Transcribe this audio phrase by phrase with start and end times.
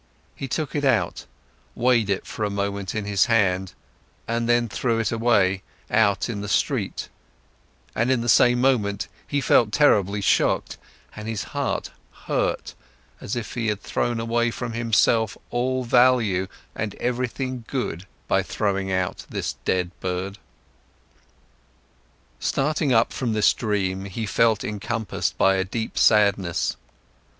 [0.35, 1.27] He took it out,
[1.75, 3.73] weighed it for a moment in his hand,
[4.27, 7.07] and then threw it away, out in the street,
[7.93, 10.79] and in the same moment, he felt terribly shocked,
[11.15, 11.91] and his heart
[12.25, 12.73] hurt,
[13.19, 18.91] as if he had thrown away from himself all value and everything good by throwing
[18.91, 20.39] out this dead bird.
[22.39, 26.75] Starting up from this dream, he felt encompassed by a deep sadness.